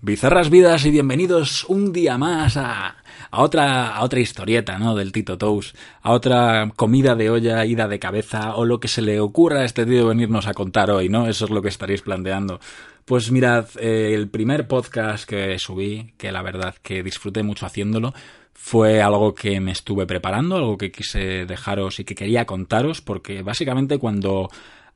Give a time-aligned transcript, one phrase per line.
[0.00, 2.96] Bizarras vidas y bienvenidos un día más a,
[3.32, 4.94] otra, a otra historieta, ¿no?
[4.94, 9.02] Del Tito Tous, a otra comida de olla, ida de cabeza, o lo que se
[9.02, 11.26] le ocurra a este tío venirnos a contar hoy, ¿no?
[11.26, 12.60] Eso es lo que estaréis planteando.
[13.04, 18.14] Pues mirad, eh, el primer podcast que subí, que la verdad que disfruté mucho haciéndolo,
[18.52, 23.42] fue algo que me estuve preparando, algo que quise dejaros y que quería contaros, porque
[23.42, 24.48] básicamente cuando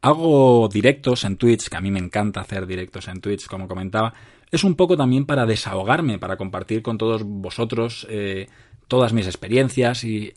[0.03, 4.15] Hago directos en Twitch, que a mí me encanta hacer directos en Twitch, como comentaba.
[4.51, 8.49] Es un poco también para desahogarme, para compartir con todos vosotros eh,
[8.89, 10.33] todas mis experiencias y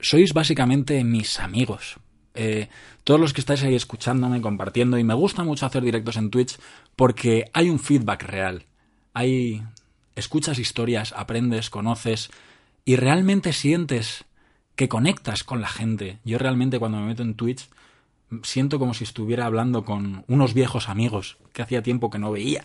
[0.00, 1.96] sois básicamente mis amigos.
[2.34, 2.68] Eh,
[3.02, 6.58] todos los que estáis ahí escuchándome, compartiendo, y me gusta mucho hacer directos en Twitch
[6.94, 8.64] porque hay un feedback real.
[9.14, 9.62] Hay.
[10.14, 12.30] escuchas historias, aprendes, conoces
[12.84, 14.24] y realmente sientes
[14.76, 16.18] que conectas con la gente.
[16.24, 17.68] Yo realmente cuando me meto en Twitch
[18.42, 22.64] siento como si estuviera hablando con unos viejos amigos que hacía tiempo que no veía.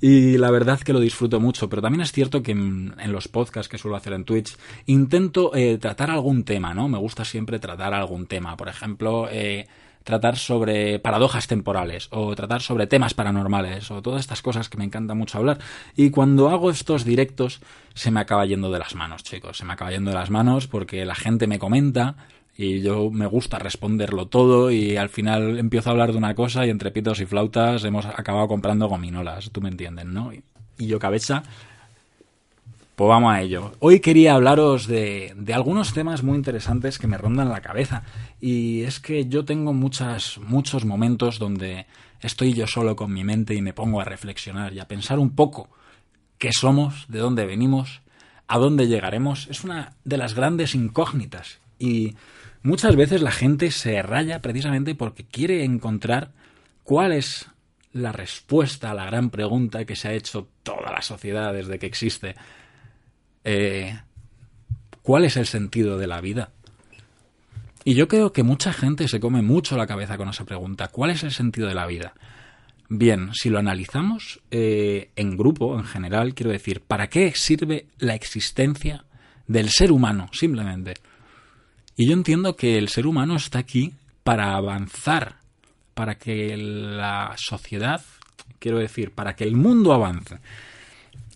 [0.00, 3.68] Y la verdad que lo disfruto mucho, pero también es cierto que en, los podcasts
[3.68, 6.88] que suelo hacer en Twitch intento eh, tratar algún tema, ¿no?
[6.88, 8.56] Me gusta siempre tratar algún tema.
[8.56, 9.68] Por ejemplo, eh,
[10.02, 14.84] tratar sobre paradojas temporales o tratar sobre temas paranormales o todas estas cosas que me
[14.84, 15.58] encanta mucho hablar.
[15.96, 17.60] Y cuando hago estos directos
[17.94, 19.58] se me acaba yendo de las manos, chicos.
[19.58, 22.16] Se me acaba yendo de las manos porque la gente me comenta,
[22.56, 26.66] y yo me gusta responderlo todo y al final empiezo a hablar de una cosa
[26.66, 30.32] y entre pitos y flautas hemos acabado comprando gominolas, tú me entiendes, ¿no?
[30.32, 30.42] Y,
[30.78, 31.44] yo cabeza,
[32.96, 33.72] pues vamos a ello.
[33.78, 38.02] Hoy quería hablaros de, de, algunos temas muy interesantes que me rondan la cabeza
[38.40, 41.86] y es que yo tengo muchas, muchos momentos donde
[42.20, 45.30] estoy yo solo con mi mente y me pongo a reflexionar y a pensar un
[45.30, 45.68] poco
[46.38, 48.00] qué somos, de dónde venimos,
[48.48, 49.46] a dónde llegaremos.
[49.48, 52.14] Es una de las grandes incógnitas y
[52.62, 56.30] muchas veces la gente se raya precisamente porque quiere encontrar
[56.84, 57.48] cuál es
[57.92, 61.86] la respuesta a la gran pregunta que se ha hecho toda la sociedad desde que
[61.86, 62.36] existe.
[63.42, 63.98] Eh,
[65.02, 66.52] ¿Cuál es el sentido de la vida?
[67.84, 70.86] Y yo creo que mucha gente se come mucho la cabeza con esa pregunta.
[70.86, 72.14] ¿Cuál es el sentido de la vida?
[72.88, 78.14] Bien, si lo analizamos eh, en grupo, en general, quiero decir, ¿para qué sirve la
[78.14, 79.04] existencia
[79.48, 80.94] del ser humano, simplemente?
[81.96, 83.92] Y yo entiendo que el ser humano está aquí
[84.24, 85.36] para avanzar,
[85.94, 88.02] para que la sociedad,
[88.58, 90.38] quiero decir, para que el mundo avance.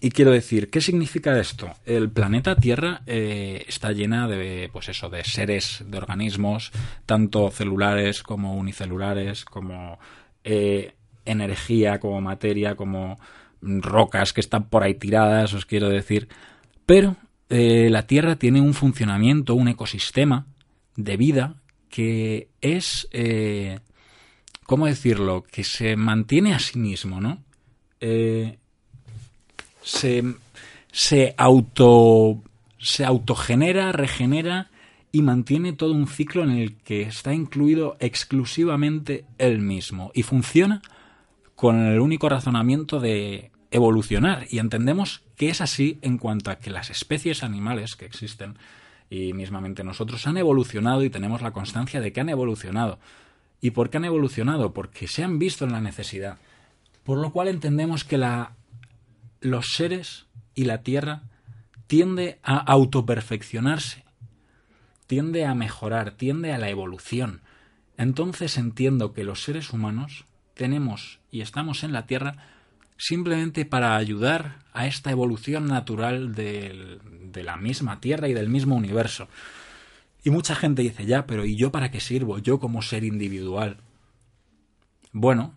[0.01, 1.73] Y quiero decir, ¿qué significa esto?
[1.85, 6.71] El planeta Tierra eh, está llena de, pues eso, de seres, de organismos,
[7.07, 9.99] tanto celulares como unicelulares, como
[10.45, 10.95] eh,
[11.25, 13.19] energía, como materia, como
[13.63, 16.29] rocas que están por ahí tiradas, os quiero decir.
[16.85, 17.17] Pero
[17.49, 20.47] eh, la Tierra tiene un funcionamiento, un ecosistema
[20.97, 21.55] de vida
[21.89, 23.79] que es, eh,
[24.65, 27.43] ¿cómo decirlo?, que se mantiene a sí mismo, ¿no?
[28.01, 28.59] Eh,
[29.83, 30.25] se,
[30.91, 32.43] se, auto,
[32.79, 34.71] se autogenera, regenera
[35.13, 40.83] y mantiene todo un ciclo en el que está incluido exclusivamente él mismo y funciona
[41.55, 46.71] con el único razonamiento de evolucionar y entendemos que es así en cuanto a que
[46.71, 48.59] las especies animales que existen
[49.11, 52.99] y mismamente nosotros han evolucionado y tenemos la constancia de que han evolucionado.
[53.61, 54.73] ¿Y por qué han evolucionado?
[54.73, 56.39] Porque se han visto en la necesidad.
[57.05, 58.53] Por lo cual entendemos que la,
[59.41, 61.23] los seres y la Tierra
[61.87, 64.05] tiende a autoperfeccionarse,
[65.07, 67.43] tiende a mejorar, tiende a la evolución.
[67.97, 72.56] Entonces entiendo que los seres humanos tenemos y estamos en la Tierra
[72.97, 77.01] simplemente para ayudar a esta evolución natural de
[77.43, 79.29] la misma Tierra y del mismo universo.
[80.25, 82.39] Y mucha gente dice, ya, pero ¿y yo para qué sirvo?
[82.39, 83.77] Yo como ser individual.
[85.13, 85.55] Bueno,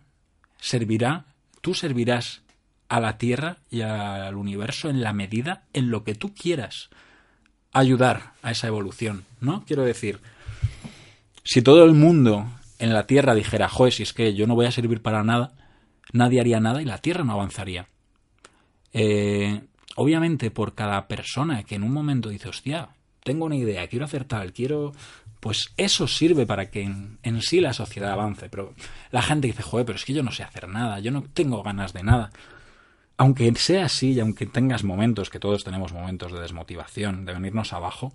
[0.60, 1.26] servirá,
[1.60, 2.42] tú servirás
[2.88, 6.90] a la Tierra y al universo en la medida en lo que tú quieras
[7.72, 9.64] ayudar a esa evolución, ¿no?
[9.64, 10.20] Quiero decir,
[11.44, 12.46] si todo el mundo
[12.78, 15.52] en la Tierra dijera, joder, si es que yo no voy a servir para nada,
[16.12, 17.88] nadie haría nada y la Tierra no avanzaría.
[18.92, 19.60] Eh,
[19.96, 22.90] obviamente, por cada persona que en un momento dice, hostia,
[23.22, 24.92] tengo una idea, quiero hacer tal, quiero...
[25.40, 28.50] Pues eso sirve para que en, en sí la sociedad avance.
[28.50, 28.74] Pero
[29.10, 31.62] la gente dice, joder, pero es que yo no sé hacer nada, yo no tengo
[31.62, 32.30] ganas de nada.
[33.16, 37.74] aunque sea así y aunque tengas momentos, que todos tenemos momentos de desmotivación, de venirnos
[37.74, 38.14] abajo,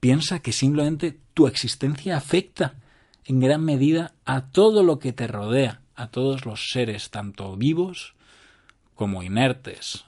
[0.00, 2.76] piensa que simplemente tu existencia afecta
[3.26, 8.14] en gran medida a todo lo que te rodea, a todos los seres, tanto vivos
[8.94, 10.04] como inertes.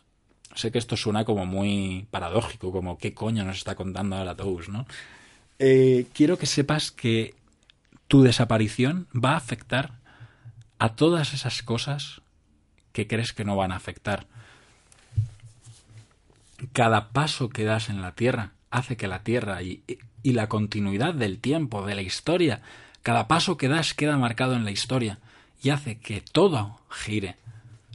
[0.54, 4.68] Sé que esto suena como muy paradójico, como qué coño nos está contando ahora Tous,
[4.68, 4.86] ¿no?
[5.58, 7.34] Eh, quiero que sepas que
[8.06, 9.92] tu desaparición va a afectar
[10.78, 12.22] a todas esas cosas
[12.92, 14.26] que crees que no van a afectar.
[16.72, 19.82] Cada paso que das en la Tierra hace que la Tierra y,
[20.22, 22.62] y la continuidad del tiempo, de la historia,
[23.02, 25.18] cada paso que das queda marcado en la historia
[25.62, 27.36] y hace que todo gire.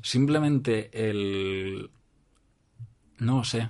[0.02, 1.90] Simplemente el...
[3.18, 3.70] No sé.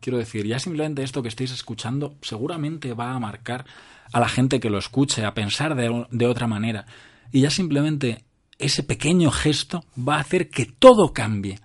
[0.00, 3.66] Quiero decir, ya simplemente esto que estáis escuchando seguramente va a marcar
[4.12, 6.86] a la gente que lo escuche, a pensar de, de otra manera.
[7.30, 8.24] Y ya simplemente
[8.58, 11.60] ese pequeño gesto va a hacer que todo cambie.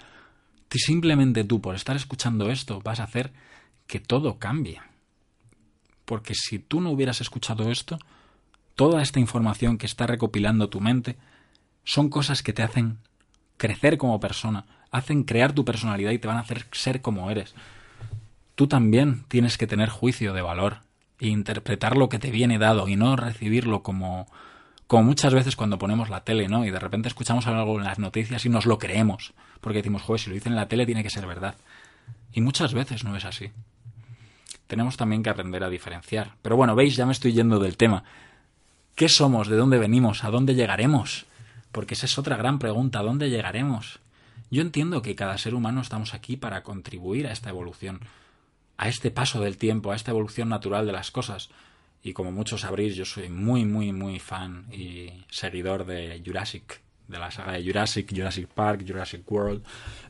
[0.76, 3.32] Y simplemente tú, por estar escuchando esto, vas a hacer
[3.88, 4.82] que todo cambie.
[6.04, 7.98] Porque si tú no hubieras escuchado esto,
[8.76, 11.16] toda esta información que está recopilando tu mente
[11.86, 12.98] son cosas que te hacen
[13.58, 17.56] crecer como persona, hacen crear tu personalidad y te van a hacer ser como eres.
[18.56, 20.80] Tú también tienes que tener juicio de valor
[21.20, 24.28] e interpretar lo que te viene dado y no recibirlo como
[24.88, 26.66] como muchas veces cuando ponemos la tele, ¿no?
[26.66, 30.20] Y de repente escuchamos algo en las noticias y nos lo creemos, porque decimos, joder,
[30.20, 31.56] si lo dicen en la tele tiene que ser verdad.
[32.32, 33.52] Y muchas veces no es así.
[34.68, 36.34] Tenemos también que aprender a diferenciar.
[36.42, 38.04] Pero bueno, veis, ya me estoy yendo del tema.
[38.96, 39.48] ¿Qué somos?
[39.48, 40.24] ¿De dónde venimos?
[40.24, 41.26] ¿A dónde llegaremos?
[41.76, 44.00] Porque esa es otra gran pregunta, ¿a dónde llegaremos?
[44.50, 48.00] Yo entiendo que cada ser humano estamos aquí para contribuir a esta evolución,
[48.78, 51.50] a este paso del tiempo, a esta evolución natural de las cosas.
[52.02, 56.80] Y como muchos sabréis, yo soy muy, muy, muy fan y seguidor de Jurassic,
[57.10, 59.62] de la saga de Jurassic, Jurassic Park, Jurassic World,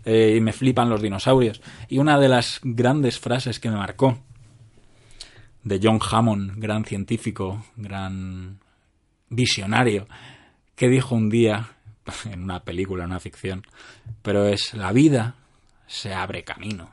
[0.05, 1.63] eh, y me flipan los dinosaurios.
[1.89, 4.19] Y una de las grandes frases que me marcó
[5.63, 8.59] de John Hammond, gran científico, gran
[9.29, 10.07] visionario,
[10.75, 11.71] que dijo un día,
[12.25, 13.63] en una película, en una ficción,
[14.21, 15.35] pero es la vida
[15.87, 16.89] se abre camino.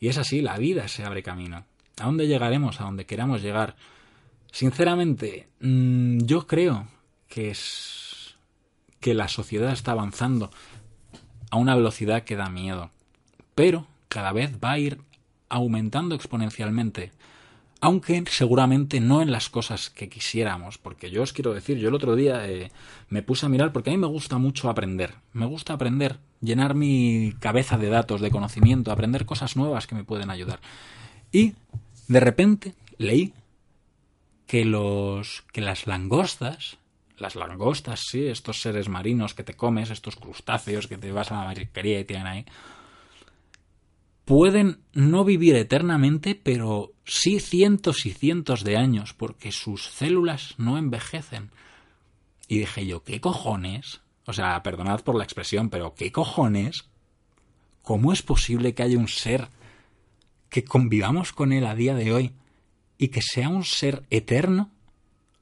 [0.00, 1.64] Y es así, la vida se abre camino.
[1.98, 2.80] ¿A dónde llegaremos?
[2.80, 3.76] A donde queramos llegar.
[4.52, 6.86] Sinceramente, mm, yo creo
[7.28, 8.36] que es
[9.00, 10.50] que la sociedad está avanzando
[11.50, 12.90] a una velocidad que da miedo,
[13.54, 15.00] pero cada vez va a ir
[15.48, 17.12] aumentando exponencialmente,
[17.80, 21.94] aunque seguramente no en las cosas que quisiéramos, porque yo os quiero decir, yo el
[21.94, 22.70] otro día eh,
[23.08, 26.74] me puse a mirar porque a mí me gusta mucho aprender, me gusta aprender, llenar
[26.74, 30.60] mi cabeza de datos, de conocimiento, aprender cosas nuevas que me pueden ayudar.
[31.30, 31.54] Y
[32.08, 33.32] de repente leí
[34.46, 36.78] que los que las langostas,
[37.16, 41.36] las langostas, sí, estos seres marinos que te comes, estos crustáceos que te vas a
[41.36, 42.44] la marisquería y tienen ahí,
[44.28, 50.76] pueden no vivir eternamente, pero sí cientos y cientos de años, porque sus células no
[50.76, 51.50] envejecen.
[52.46, 54.02] Y dije yo, ¿qué cojones?
[54.26, 56.90] O sea, perdonad por la expresión, pero ¿qué cojones?
[57.80, 59.48] ¿Cómo es posible que haya un ser
[60.50, 62.32] que convivamos con él a día de hoy
[62.98, 64.70] y que sea un ser eterno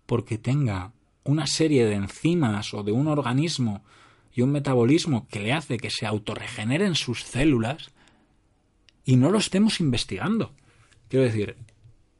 [0.06, 0.92] porque tenga
[1.24, 3.82] una serie de enzimas o de un organismo
[4.32, 7.90] y un metabolismo que le hace que se autorregeneren sus células
[9.06, 10.52] y no lo estemos investigando.
[11.08, 11.56] Quiero decir,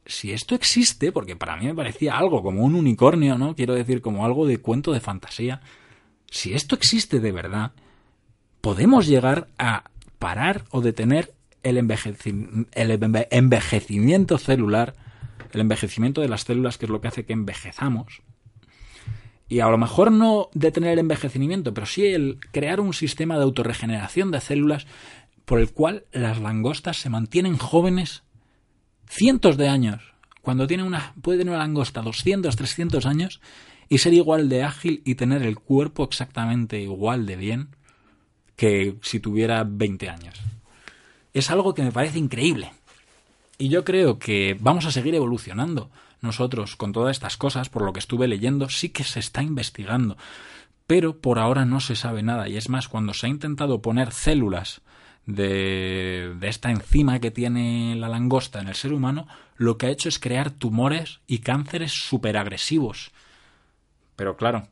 [0.07, 3.55] si esto existe, porque para mí me parecía algo como un unicornio, ¿no?
[3.55, 5.61] Quiero decir, como algo de cuento de fantasía.
[6.31, 7.73] Si esto existe de verdad,
[8.61, 14.95] podemos llegar a parar o detener el, el envejecimiento celular
[15.53, 18.21] el envejecimiento de las células, que es lo que hace que envejezamos.
[19.49, 23.43] Y a lo mejor no detener el envejecimiento, pero sí el crear un sistema de
[23.43, 24.87] autorregeneración de células
[25.47, 28.23] por el cual las langostas se mantienen jóvenes
[29.07, 30.03] cientos de años.
[30.41, 33.39] Cuando tiene una, puede tener una langosta 200, 300 años
[33.87, 37.69] y ser igual de ágil y tener el cuerpo exactamente igual de bien
[38.57, 40.37] que si tuviera 20 años.
[41.33, 42.73] Es algo que me parece increíble.
[43.57, 45.89] Y yo creo que vamos a seguir evolucionando
[46.19, 50.17] nosotros con todas estas cosas, por lo que estuve leyendo, sí que se está investigando.
[50.87, 52.49] Pero por ahora no se sabe nada.
[52.49, 54.81] Y es más, cuando se ha intentado poner células
[55.27, 60.09] de, esta enzima que tiene la langosta en el ser humano, lo que ha hecho
[60.09, 63.11] es crear tumores y cánceres superagresivos.
[64.15, 64.67] Pero claro,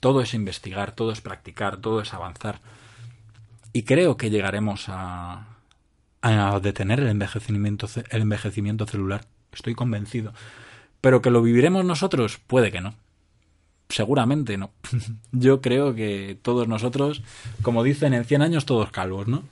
[0.00, 2.60] todo es investigar, todo es practicar, todo es avanzar.
[3.72, 5.58] Y creo que llegaremos a,
[6.22, 9.26] a detener el envejecimiento, el envejecimiento celular.
[9.52, 10.32] Estoy convencido.
[11.00, 12.94] Pero que lo viviremos nosotros, puede que no.
[13.88, 14.70] Seguramente no.
[15.32, 17.22] Yo creo que todos nosotros,
[17.62, 19.44] como dicen, en 100 años todos calvos, ¿no?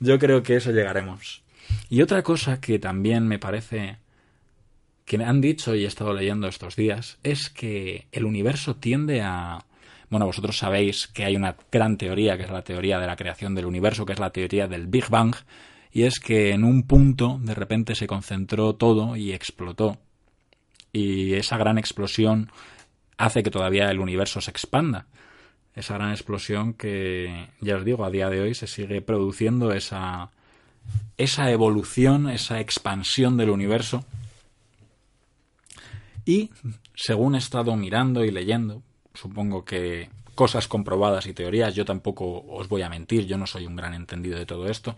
[0.00, 1.42] Yo creo que eso llegaremos.
[1.90, 3.98] Y otra cosa que también me parece
[5.04, 9.64] que han dicho y he estado leyendo estos días es que el universo tiende a...
[10.10, 13.54] Bueno, vosotros sabéis que hay una gran teoría, que es la teoría de la creación
[13.54, 15.34] del universo, que es la teoría del Big Bang,
[15.92, 19.98] y es que en un punto de repente se concentró todo y explotó.
[20.92, 22.50] Y esa gran explosión
[23.18, 25.06] hace que todavía el universo se expanda.
[25.74, 30.30] Esa gran explosión que, ya os digo, a día de hoy se sigue produciendo esa,
[31.18, 34.04] esa evolución, esa expansión del universo.
[36.24, 36.50] Y,
[36.94, 38.82] según he estado mirando y leyendo,
[39.14, 43.66] supongo que cosas comprobadas y teorías, yo tampoco os voy a mentir, yo no soy
[43.66, 44.94] un gran entendido de todo esto,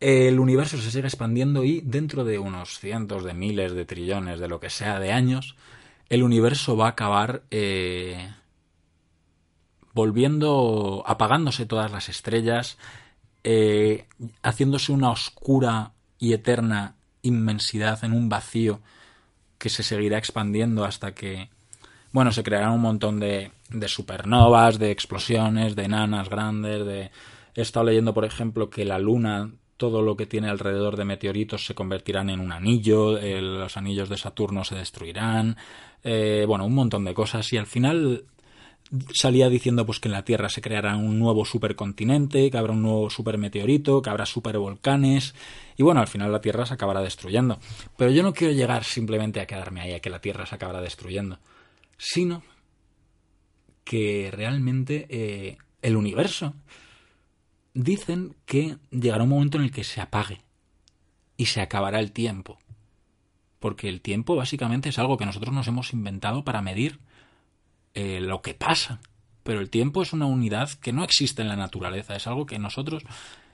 [0.00, 4.48] el universo se sigue expandiendo y dentro de unos cientos de miles de trillones de
[4.48, 5.56] lo que sea de años,
[6.08, 8.32] el universo va a acabar eh,
[9.92, 12.78] volviendo, apagándose todas las estrellas,
[13.44, 14.06] eh,
[14.42, 18.80] haciéndose una oscura y eterna inmensidad en un vacío
[19.58, 21.48] que se seguirá expandiendo hasta que,
[22.12, 27.10] bueno, se crearán un montón de, de supernovas, de explosiones, de enanas grandes, de...
[27.54, 31.66] He estado leyendo, por ejemplo, que la Luna todo lo que tiene alrededor de meteoritos
[31.66, 35.56] se convertirán en un anillo, los anillos de Saturno se destruirán,
[36.02, 38.24] eh, bueno, un montón de cosas y al final
[39.12, 42.82] salía diciendo pues que en la Tierra se creará un nuevo supercontinente, que habrá un
[42.82, 45.34] nuevo supermeteorito, que habrá supervolcanes
[45.76, 47.58] y bueno, al final la Tierra se acabará destruyendo.
[47.96, 50.80] Pero yo no quiero llegar simplemente a quedarme ahí a que la Tierra se acabará
[50.80, 51.38] destruyendo,
[51.98, 52.42] sino
[53.84, 56.54] que realmente eh, el universo
[57.76, 60.40] dicen que llegará un momento en el que se apague
[61.36, 62.58] y se acabará el tiempo.
[63.60, 66.98] Porque el tiempo básicamente es algo que nosotros nos hemos inventado para medir
[67.94, 69.00] eh, lo que pasa.
[69.42, 72.58] Pero el tiempo es una unidad que no existe en la naturaleza, es algo que
[72.58, 73.04] nosotros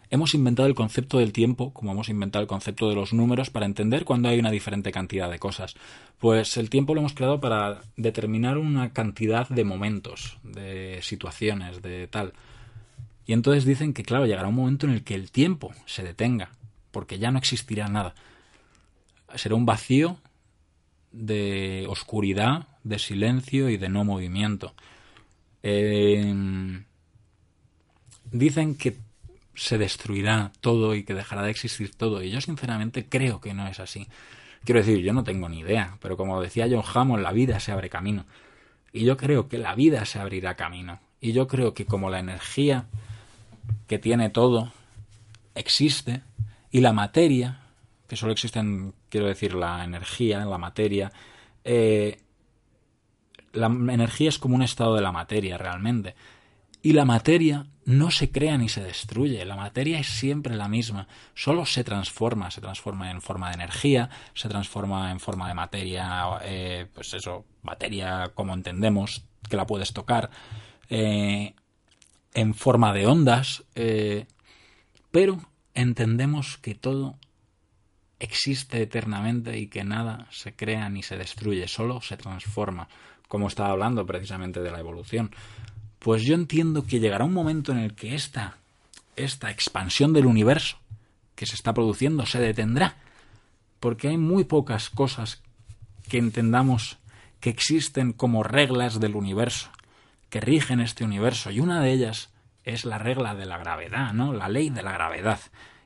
[0.09, 3.67] hemos inventado el concepto del tiempo, como hemos inventado el concepto de los números, para
[3.67, 5.75] entender cuando hay una diferente cantidad de cosas.
[6.19, 12.07] Pues el tiempo lo hemos creado para determinar una cantidad de momentos, de situaciones, de
[12.07, 12.33] tal.
[13.27, 16.51] Y entonces dicen que, claro, llegará un momento en el que el tiempo se detenga,
[16.91, 18.15] porque ya no existirá nada.
[19.35, 20.19] Será un vacío
[21.13, 24.75] de oscuridad, de silencio y de no movimiento.
[25.63, 26.85] Em,
[28.31, 28.97] dicen que
[29.55, 32.23] se destruirá todo y que dejará de existir todo.
[32.23, 34.09] Y yo sinceramente creo que no es así.
[34.65, 37.73] Quiero decir, yo no tengo ni idea, pero como decía John Hammond, la vida se
[37.73, 38.25] abre camino.
[38.93, 41.01] Y yo creo que la vida se abrirá camino.
[41.21, 42.87] Y yo creo que como la energía
[43.87, 44.73] que tiene todo,
[45.55, 46.23] existe,
[46.71, 47.61] y la materia,
[48.09, 51.13] que solo existen, quiero decir, la energía, la materia,
[51.65, 52.21] eh,
[53.53, 56.15] la energía es como un estado de la materia realmente.
[56.83, 61.09] Y la materia no se crea ni se destruye, la materia es siempre la misma,
[61.35, 66.39] solo se transforma, se transforma en forma de energía, se transforma en forma de materia,
[66.43, 70.31] eh, pues eso, materia como entendemos, que la puedes tocar,
[70.89, 71.55] eh,
[72.35, 74.27] en forma de ondas, eh,
[75.11, 75.41] pero
[75.75, 77.17] entendemos que todo
[78.19, 82.89] existe eternamente y que nada se crea ni se destruye, solo se transforma,
[83.29, 85.35] como estaba hablando precisamente de la evolución.
[85.99, 88.57] Pues yo entiendo que llegará un momento en el que esta,
[89.17, 90.79] esta expansión del universo
[91.35, 92.97] que se está produciendo se detendrá,
[93.81, 95.43] porque hay muy pocas cosas
[96.09, 96.99] que entendamos
[97.41, 99.71] que existen como reglas del universo
[100.33, 102.31] que rigen este universo y una de ellas
[102.65, 104.33] es la regla de la gravedad, ¿no?
[104.33, 105.39] La ley de la gravedad.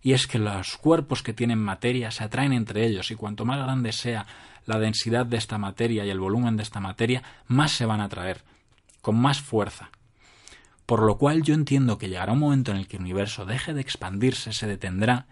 [0.03, 3.59] Y es que los cuerpos que tienen materia se atraen entre ellos y cuanto más
[3.59, 4.25] grande sea
[4.65, 8.05] la densidad de esta materia y el volumen de esta materia, más se van a
[8.05, 8.45] atraer,
[9.03, 9.91] con más fuerza.
[10.87, 13.75] Por lo cual yo entiendo que llegará un momento en el que el universo deje
[13.75, 15.27] de expandirse, se detendrá,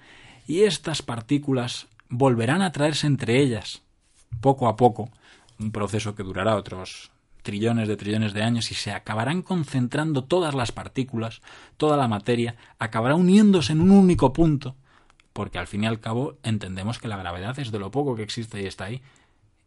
[0.48, 3.82] y estas partículas volverán a atraerse entre ellas,
[4.40, 5.08] poco a poco,
[5.60, 7.13] un proceso que durará otros
[7.44, 11.42] trillones de trillones de años y se acabarán concentrando todas las partículas,
[11.76, 14.74] toda la materia, acabará uniéndose en un único punto,
[15.32, 18.24] porque al fin y al cabo entendemos que la gravedad es de lo poco que
[18.24, 19.02] existe y está ahí,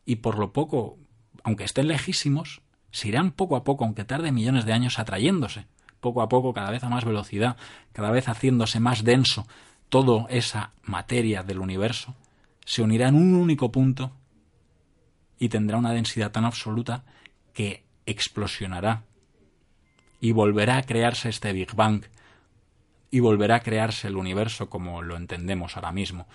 [0.06, 0.98] y por lo poco,
[1.44, 5.68] aunque estén lejísimos, se irán poco a poco, aunque tarde millones de años, atrayéndose,
[6.02, 7.58] poco a poco, cada vez a más velocidad,
[7.94, 9.48] cada vez haciéndose más denso,
[9.90, 12.16] toda esa materia del universo,
[12.66, 14.12] se unirá en un único punto
[15.40, 17.04] y tendrá una densidad tan absoluta
[17.58, 19.02] que explosionará
[20.22, 22.04] y volverá a crearse este Big Bang
[23.10, 26.28] y volverá a crearse el universo como lo entendemos ahora mismo.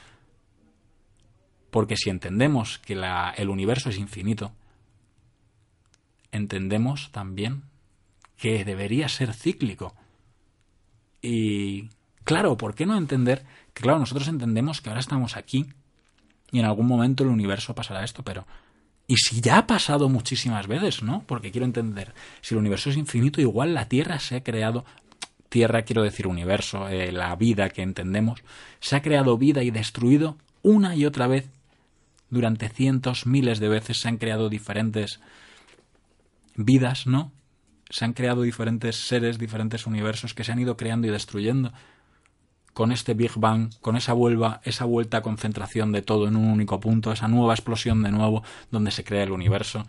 [1.71, 2.95] Porque si entendemos que
[3.37, 4.51] el universo es infinito,
[6.33, 7.63] entendemos también
[8.37, 9.95] que debería ser cíclico.
[11.21, 11.89] Y
[12.25, 15.69] claro, ¿por qué no entender que, claro, nosotros entendemos que ahora estamos aquí
[16.51, 18.45] y en algún momento el universo pasará esto, pero
[19.13, 21.23] ¿y si ya ha pasado muchísimas veces, no?
[21.27, 24.87] Porque quiero entender, si el universo es infinito, igual la Tierra se ha creado,
[25.51, 28.43] Tierra quiero decir universo, eh, la vida que entendemos,
[28.81, 31.51] se ha creado vida y destruido una y otra vez
[32.31, 35.21] durante cientos, miles de veces se han creado diferentes
[36.57, 37.33] vidas, ¿no?
[37.91, 41.75] Se han creado diferentes seres, diferentes universos que se han ido creando y destruyendo
[42.73, 46.49] con este Big Bang, con esa vuelva, esa vuelta a concentración de todo en un
[46.49, 49.87] único punto, esa nueva explosión de nuevo donde se crea el universo.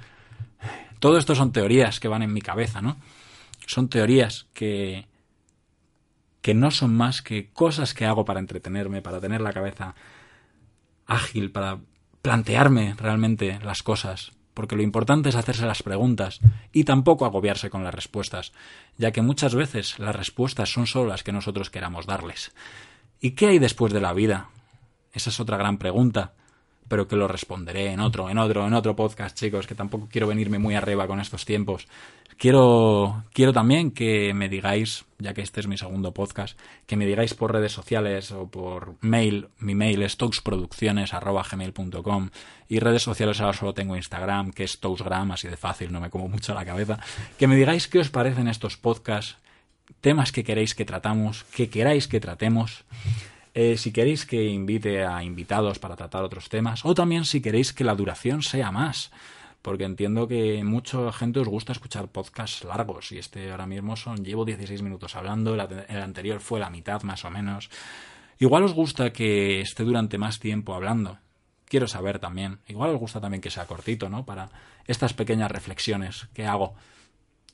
[1.00, 2.98] Todo esto son teorías que van en mi cabeza, ¿no?
[3.66, 5.08] Son teorías que
[6.44, 9.96] que no son más que cosas que hago para entretenerme, para tener la cabeza
[11.06, 11.80] ágil, para
[12.22, 16.40] plantearme realmente las cosas, porque lo importante es hacerse las preguntas
[16.72, 18.54] y tampoco agobiarse con las respuestas,
[18.98, 22.54] ya que muchas veces las respuestas son solo las que nosotros queramos darles.
[23.20, 24.50] ¿Y qué hay después de la vida?
[25.14, 26.34] Esa es otra gran pregunta,
[26.88, 30.28] pero que lo responderé en otro, en otro, en otro podcast, chicos, que tampoco quiero
[30.28, 31.88] venirme muy arriba con estos tiempos.
[32.38, 37.06] Quiero, quiero también que me digáis, ya que este es mi segundo podcast, que me
[37.06, 39.50] digáis por redes sociales o por mail.
[39.60, 42.30] Mi mail es toxproducciones.gmail.com
[42.68, 46.10] y redes sociales ahora solo tengo Instagram, que es toxgram, así de fácil, no me
[46.10, 47.00] como mucho la cabeza.
[47.38, 49.38] Que me digáis qué os parecen estos podcasts,
[50.02, 52.84] temas que queréis que tratamos, que queráis que tratemos.
[53.54, 57.74] Eh, si queréis que invite a invitados para tratar otros temas, o también si queréis
[57.74, 59.12] que la duración sea más
[59.64, 64.24] porque entiendo que mucha gente os gusta escuchar podcasts largos y este ahora mismo son
[64.24, 67.70] llevo 16 minutos hablando, el anterior fue la mitad más o menos.
[68.40, 71.18] Igual os gusta que esté durante más tiempo hablando.
[71.66, 72.60] Quiero saber también.
[72.68, 74.26] Igual os gusta también que sea cortito, ¿no?
[74.26, 74.50] Para
[74.86, 76.76] estas pequeñas reflexiones que hago.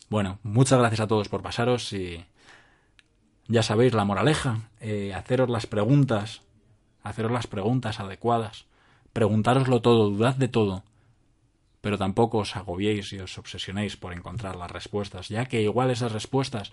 [0.10, 2.26] Bueno, muchas gracias a todos por pasaros y
[3.50, 6.44] ya sabéis la moraleja, eh, haceros las preguntas,
[7.04, 8.66] haceros las preguntas adecuadas,
[9.12, 10.84] preguntároslo todo, dudad de todo
[11.82, 16.12] pero tampoco os agobiéis y os obsesionéis por encontrar las respuestas, ya que igual esas
[16.12, 16.72] respuestas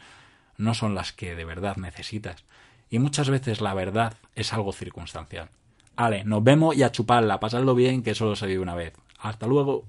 [0.57, 2.45] no son las que de verdad necesitas.
[2.91, 5.51] Y muchas veces la verdad es algo circunstancial.
[5.97, 8.95] Ale, nos vemos y a chuparla, pasadlo bien que solo se vive una vez.
[9.19, 9.85] Hasta luego.